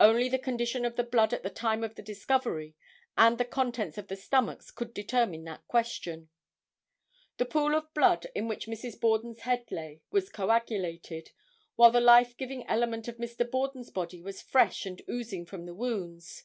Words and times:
Only 0.00 0.30
the 0.30 0.38
condition 0.38 0.86
of 0.86 0.96
the 0.96 1.04
blood 1.04 1.34
at 1.34 1.42
the 1.42 1.50
time 1.50 1.84
of 1.84 1.96
the 1.96 2.02
discovery, 2.02 2.74
and 3.14 3.36
the 3.36 3.44
contents 3.44 3.98
of 3.98 4.08
the 4.08 4.16
stomachs 4.16 4.70
could 4.70 4.94
determine 4.94 5.44
that 5.44 5.68
question. 5.68 6.30
The 7.36 7.44
pool 7.44 7.74
of 7.74 7.92
blood 7.92 8.26
in 8.34 8.48
which 8.48 8.66
Mrs. 8.68 8.98
Borden's 8.98 9.40
head 9.40 9.70
lay 9.70 10.00
was 10.10 10.30
coagulated, 10.30 11.30
while 11.74 11.90
the 11.90 12.00
life 12.00 12.38
giving 12.38 12.66
element 12.66 13.06
of 13.06 13.18
Mr. 13.18 13.44
Borden's 13.50 13.90
body 13.90 14.22
was 14.22 14.40
fresh 14.40 14.86
and 14.86 15.02
oozing 15.10 15.44
from 15.44 15.66
the 15.66 15.74
wounds. 15.74 16.44